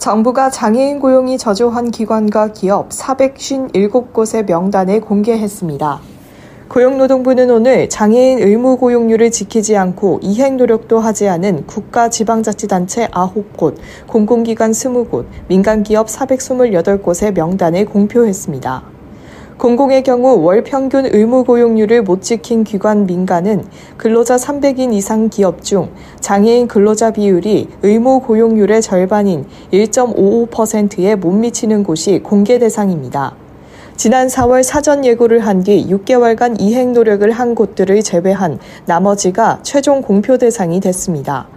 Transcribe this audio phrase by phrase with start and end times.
[0.00, 6.00] 정부가 장애인 고용이 저조한 기관과 기업 457곳의 명단을 공개했습니다.
[6.70, 14.70] 고용노동부는 오늘 장애인 의무 고용률을 지키지 않고 이행 노력도 하지 않은 국가 지방자치단체 9곳, 공공기관
[14.70, 18.99] 20곳, 민간기업 428곳의 명단을 공표했습니다.
[19.60, 23.62] 공공의 경우 월 평균 의무 고용률을 못 지킨 기관 민간은
[23.98, 32.20] 근로자 300인 이상 기업 중 장애인 근로자 비율이 의무 고용률의 절반인 1.55%에 못 미치는 곳이
[32.20, 33.34] 공개 대상입니다.
[33.96, 40.38] 지난 4월 사전 예고를 한 뒤 6개월간 이행 노력을 한 곳들을 제외한 나머지가 최종 공표
[40.38, 41.48] 대상이 됐습니다.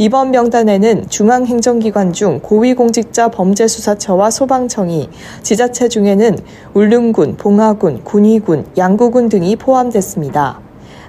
[0.00, 5.10] 이번 명단에는 중앙행정기관 중 고위공직자 범죄수사처와 소방청이,
[5.42, 6.38] 지자체 중에는
[6.72, 10.58] 울릉군, 봉화군, 군위군, 양구군 등이 포함됐습니다.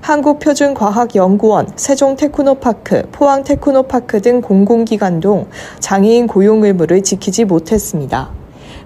[0.01, 5.47] 한국표준과학연구원, 세종테크노파크, 포항테크노파크 등 공공기관도
[5.79, 8.31] 장애인 고용 의무를 지키지 못했습니다.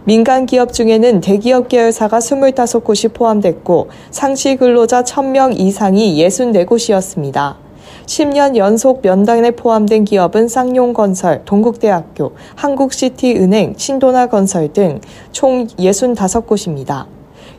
[0.03, 7.64] 민간 기업 중에는 대기업 계열사가 25곳이 포함됐고 상시 근로자 1000명 이상이 64곳이었습니다.
[8.05, 14.99] 10년 연속 면단에 포함된 기업은 쌍용건설, 동국대학교, 한국시티은행, 신도나건설 등
[15.31, 17.05] 총 65곳입니다.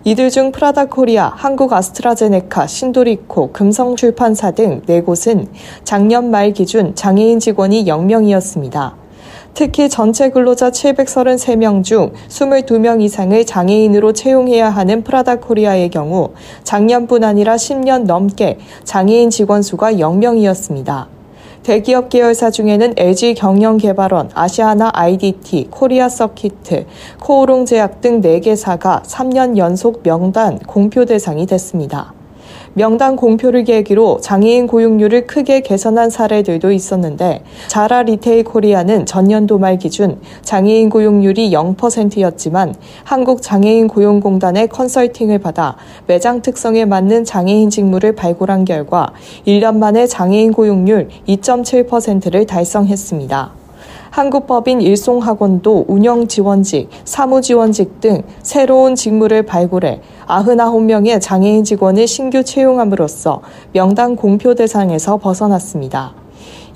[0.05, 5.49] 이들 중 프라다 코리아, 한국 아스트라제네카, 신도리코, 금성출판사 등 4곳은
[5.85, 9.06] 작년 말 기준 장애인 직원이 0명이었습니다.
[9.57, 17.57] 특히 전체 근로자 733명 중 22명 이상을 장애인으로 채용해야 하는 프라다 코리아의 경우 작년뿐 아니라
[17.57, 21.07] 10년 넘게 장애인 직원 수가 0명이었습니다.
[21.63, 26.85] 대기업 계열사 중에는 LG 경영개발원, 아시아나 IDT, 코리아 서키트,
[27.21, 32.16] 코오롱 제약 등 4개사가 3년 연속 명단 공표 대상이 됐습니다.
[32.79, 40.21] 명단 공표를 계기로 장애인 고용률을 크게 개선한 사례들도 있었는데 자라 리테일 코리아는 전년도 말 기준
[40.43, 45.77] 장애인 고용률이 0%였지만 한국 장애인 고용공단의 컨설팅을 받아
[46.07, 49.11] 매장 특성에 맞는 장애인 직무를 발굴한 결과
[49.47, 53.66] 1년 만에 장애인 고용률 2.7%를 달성했습니다.
[54.11, 64.55] 한국법인 일송학원도 운영지원직, 사무지원직 등 새로운 직무를 발굴해 99명의 장애인 직원을 신규 채용함으로써 명단 공표
[64.55, 66.15] 대상에서 벗어났습니다.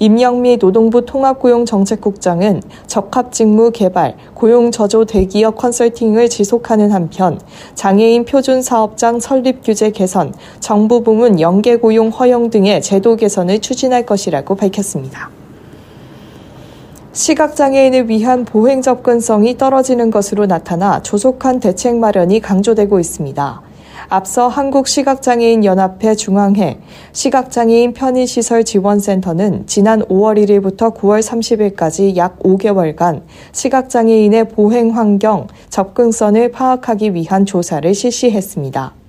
[0.03, 7.39] 임영미 노동부 통합고용정책국장은 적합직무 개발, 고용저조 대기업 컨설팅을 지속하는 한편
[7.75, 14.07] 장애인 표준 사업장 설립 규제 개선, 정부 부문 연계 고용 허용 등의 제도 개선을 추진할
[14.07, 15.40] 것이라고 밝혔습니다.
[17.13, 23.63] 시각장애인을 위한 보행 접근성이 떨어지는 것으로 나타나 조속한 대책 마련이 강조되고 있습니다.
[24.09, 26.79] 앞서 한국시각장애인연합회 중앙회
[27.13, 33.23] 시각장애인 편의시설 지원센터는 지난 5월 1일부터 9월 30일까지 약 5개월간
[33.53, 39.00] 시각장애인의 보행 환경, 접근성을 파악하기 위한 조사를 실시했습니다.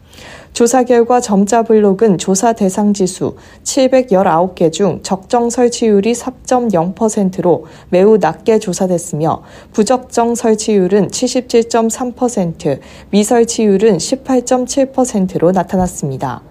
[0.53, 9.44] 조사 결과 점자 블록은 조사 대상 지수 719개 중 적정 설치율이 4.0%로 매우 낮게 조사됐으며
[9.72, 12.79] 부적정 설치율은 77.3%,
[13.12, 16.50] 미설치율은 18.7%로 나타났습니다.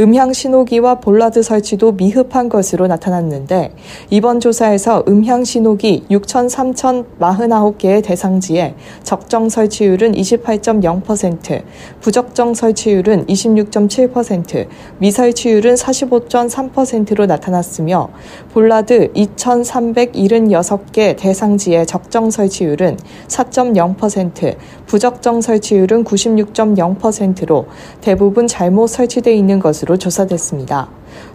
[0.00, 3.74] 음향 신호기와 볼라드 설치도 미흡한 것으로 나타났는데
[4.08, 11.62] 이번 조사에서 음향 신호기 6,3,049개의 대상지에 적정 설치율은 28.0%,
[12.00, 18.08] 부적정 설치율은 26.7%, 미설치율은 45.3%로 나타났으며
[18.54, 22.96] 볼라드 2,376개 대상지의 적정 설치율은
[23.28, 24.56] 4.0%,
[24.86, 27.66] 부적정 설치율은 96.0%로
[28.00, 30.88] 대부분 잘못 설치되어 있는 것으로 것으로 조사됐습니다.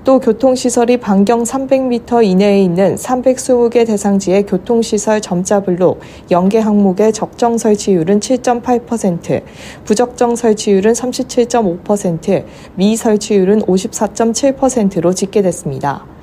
[0.04, 6.00] 또 교통시설이 반경 300m 이내에 있는 320개 대상지의 교통시설 점자블록
[6.32, 9.44] 연계 항목의 적정 설치율은 7.8%,
[9.84, 16.15] 부적정 설치율은 37.5%, 미설치율은 54.7%로 집계됐습니다.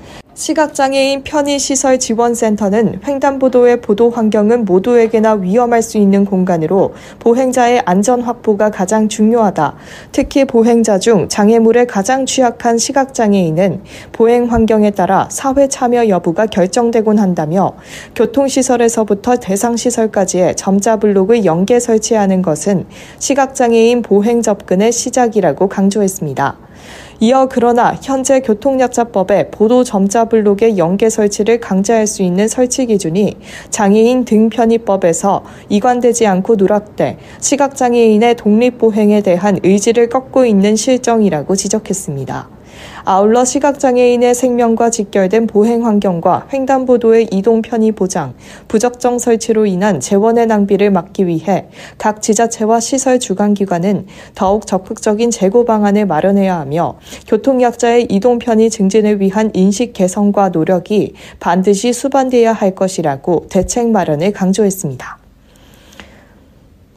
[0.43, 9.09] 시각장애인 편의시설 지원센터는 횡단보도의 보도 환경은 모두에게나 위험할 수 있는 공간으로 보행자의 안전 확보가 가장
[9.09, 9.77] 중요하다.
[10.11, 17.75] 특히 보행자 중 장애물에 가장 취약한 시각장애인은 보행 환경에 따라 사회 참여 여부가 결정되곤 한다며
[18.17, 22.87] 교통시설에서부터 대상시설까지의 점자 블록을 연계 설치하는 것은
[23.21, 26.72] 시각장애인 보행 접근의 시작이라고 강조했습니다.
[27.21, 33.37] 이어 그러나 현재 교통약자법에 보도 점자 블록의 연계 설치를 강제할 수 있는 설치 기준이
[33.71, 42.62] 장애인 등 편의법에서 이관되지 않고 누락돼 시각장애인의 독립보행에 대한 의지를 꺾고 있는 실정이라고 지적했습니다.
[43.05, 48.35] 아울러 시각장애인의 생명과 직결된 보행 환경과 횡단보도의 이동 편의 보장,
[48.69, 51.67] 부적정 설치로 인한 재원의 낭비를 막기 위해
[51.99, 56.99] 각 지자체와 시설 주관기관은 더욱 적극적인 재고 방안을 마련해야 하며
[57.29, 65.22] 교통약자의 이동 편의 증진을 위한 인식 개선과 노력이 반드시 수반돼야 할 것이라고 대책 마련을 강조했습니다.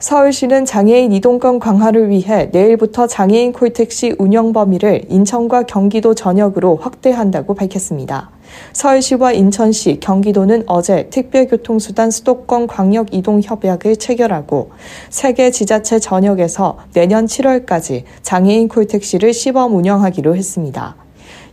[0.05, 8.29] 서울시는 장애인 이동권 강화를 위해 내일부터 장애인 콜택시 운영 범위를 인천과 경기도 전역으로 확대한다고 밝혔습니다.
[8.73, 14.69] 서울시와 인천시, 경기도는 어제 특별교통수단 수도권 광역 이동 협약을 체결하고
[15.09, 21.04] 세계 지자체 전역에서 내년 7월까지 장애인 콜택시를 시범 운영하기로 했습니다.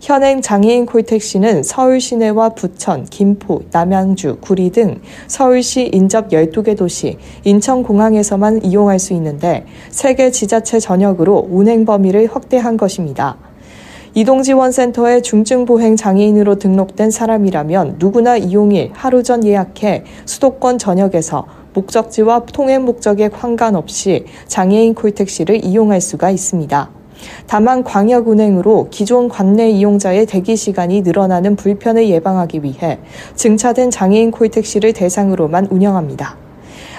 [0.02, 8.64] 현행 장애인 콜택시는 서울 시내와 부천, 김포, 남양주, 구리 등 서울시 인접 12개 도시, 인천공항에서만
[8.64, 13.36] 이용할 수 있는데 세계 지자체 전역으로 운행 범위를 확대한 것입니다.
[14.14, 23.28] 이동지원센터에 중증보행 장애인으로 등록된 사람이라면 누구나 이용일 하루 전 예약해 수도권 전역에서 목적지와 통행 목적에
[23.28, 27.01] 관관없이 장애인 콜택시를 이용할 수가 있습니다.
[27.46, 32.98] 다만 광역 운행으로 기존 관내 이용자의 대기 시간이 늘어나는 불편을 예방하기 위해
[33.34, 36.36] 증차된 장애인 콜택시를 대상으로만 운영합니다.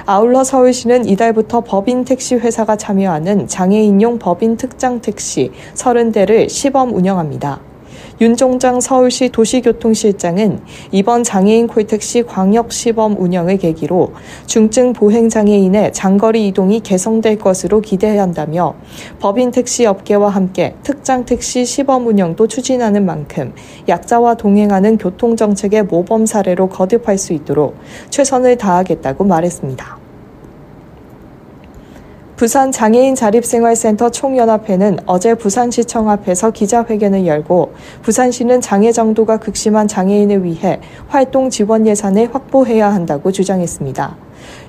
[0.05, 7.72] 아울러 서울시는 이달부터 법인 택시 회사가 참여하는 장애인용 법인 특장 택시 30대를 시범 운영합니다.
[8.21, 10.59] 윤종장 서울시 도시교통실장은
[10.91, 14.13] 이번 장애인 콜택시 광역 시범 운영을 계기로
[14.45, 18.75] 중증 보행 장애인의 장거리 이동이 개선될 것으로 기대한다며
[19.19, 23.53] 법인 택시 업계와 함께 특장 택시 시범 운영도 추진하는 만큼
[23.89, 27.75] 약자와 동행하는 교통 정책의 모범 사례로 거듭할 수 있도록
[28.11, 30.02] 최선을 다하겠다고 말했습니다.
[32.43, 40.81] 부산 장애인 자립생활센터 총연합회는 어제 부산시청 앞에서 기자회견을 열고 부산시는 장애 정도가 극심한 장애인을 위해
[41.07, 44.17] 활동 지원 예산을 확보해야 한다고 주장했습니다.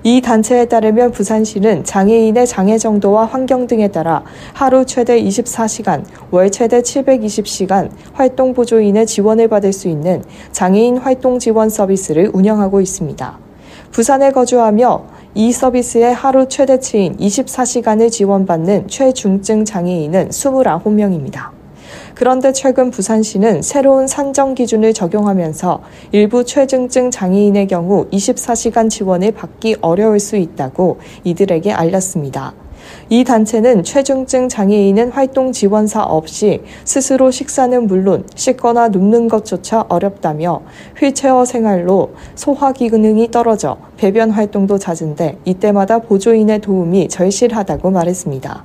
[0.05, 4.23] 이 단체에 따르면 부산시는 장애인의 장애 정도와 환경 등에 따라
[4.53, 10.23] 하루 최대 24시간, 월 최대 720시간 활동 보조인의 지원을 받을 수 있는
[10.53, 13.39] 장애인 활동 지원 서비스를 운영하고 있습니다.
[13.91, 21.51] 부산에 거주하며 이 서비스의 하루 최대치인 24시간을 지원받는 최중증 장애인은 29명입니다.
[22.15, 25.83] 그런데 최근 부산시는 새로운 산정 기준을 적용하면서
[26.13, 32.55] 일부 최중증 장애인의 경우 24시간 지원을 받기 어려울 수 있다고 이들에게 알렸습니다.
[33.11, 40.63] 이 단체는 최중증 장애인은 활동 지원사 없이 스스로 식사는 물론 씻거나 눕는 것조차 어렵다며
[40.99, 48.65] 휠체어 생활로 소화 기능이 떨어져 배변 활동도 잦은데 이때마다 보조인의 도움이 절실하다고 말했습니다.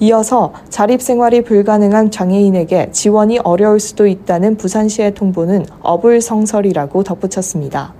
[0.00, 7.94] 이어서 자립생활이 불가능한 장애인에게 지원이 어려울 수도 있다는 부산시의 통보는 어불성설이라고 덧붙였습니다.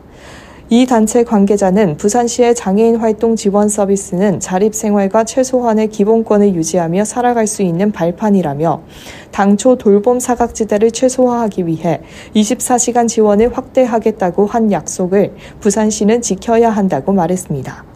[0.70, 7.62] 이 단체 관계자는 부산시의 장애인 활동 지원 서비스는 자립 생활과 최소한의 기본권을 유지하며 살아갈 수
[7.62, 8.82] 있는 발판이라며
[9.30, 12.02] 당초 돌봄 사각지대를 최소화하기 위해
[12.36, 17.87] 24시간 지원을 확대하겠다고 한 약속을 부산시는 지켜야 한다고 말했습니다.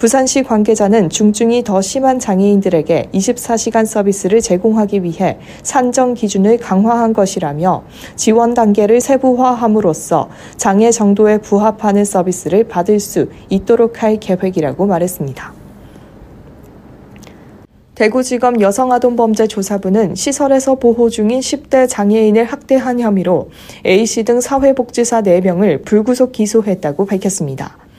[0.00, 7.84] 부산시 관계자는 중증이 더 심한 장애인들에게 24시간 서비스를 제공하기 위해 산정 기준을 강화한 것이라며
[8.16, 15.52] 지원 단계를 세부화함으로써 장애 정도에 부합하는 서비스를 받을 수 있도록 할 계획이라고 말했습니다.
[17.94, 23.50] 대구지검 여성아동범죄조사부는 시설에서 보호 중인 10대 장애인을 학대한 혐의로
[23.84, 27.89] A씨 등 사회복지사 4명을 불구속 기소했다고 밝혔습니다.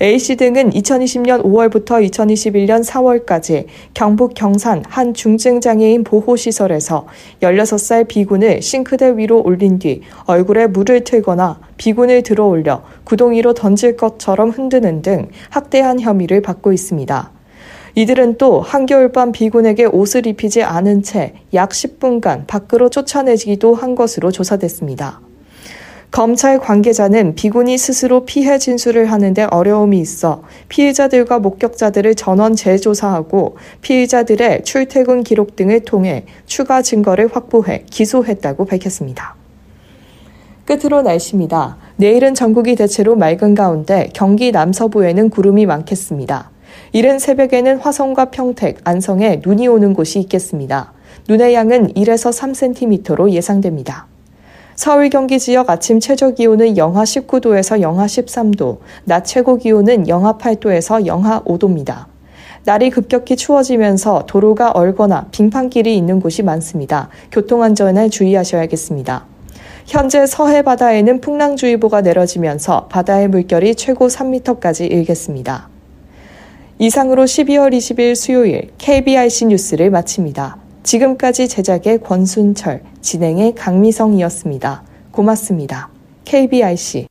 [0.00, 7.06] A씨 등은 2020년 5월부터 2021년 4월까지 경북 경산 한 중증장애인 보호시설에서
[7.40, 14.50] 16살 비군을 싱크대 위로 올린 뒤 얼굴에 물을 틀거나 비군을 들어 올려 구덩이로 던질 것처럼
[14.50, 17.32] 흔드는 등 학대한 혐의를 받고 있습니다.
[17.94, 25.25] 이들은 또 한겨울밤 비군에게 옷을 입히지 않은 채 약 10분간 밖으로 쫓아내기도 한 것으로 조사됐습니다.
[26.10, 35.24] 검찰 관계자는 비군이 스스로 피해 진술을 하는데 어려움이 있어 피의자들과 목격자들을 전원 재조사하고 피의자들의 출퇴근
[35.24, 39.34] 기록 등을 통해 추가 증거를 확보해 기소했다고 밝혔습니다.
[40.64, 41.76] 끝으로 날씨입니다.
[41.96, 46.50] 내일은 전국이 대체로 맑은 가운데 경기 남서부에는 구름이 많겠습니다.
[46.92, 50.92] 이른 새벽에는 화성과 평택, 안성에 눈이 오는 곳이 있겠습니다.
[51.28, 54.06] 눈의 양은 1에서 3cm로 예상됩니다.
[54.76, 61.06] 서울 경기 지역 아침 최저 기온은 영하 19도에서 영하 13도, 낮 최고 기온은 영하 8도에서
[61.06, 62.04] 영하 5도입니다.
[62.64, 67.08] 날이 급격히 추워지면서 도로가 얼거나 빙판길이 있는 곳이 많습니다.
[67.32, 69.24] 교통안전에 주의하셔야겠습니다.
[69.86, 75.70] 현재 서해 바다에는 풍랑주의보가 내려지면서 바다의 물결이 최고 3m까지 일겠습니다.
[76.78, 80.65] 이상으로 12월 20일 수요일 KBIC 뉴스를 마칩니다.
[80.86, 84.84] 지금까지 제작의 권순철, 진행의 강미성이었습니다.
[85.10, 85.90] 고맙습니다.
[86.24, 87.08] KBIC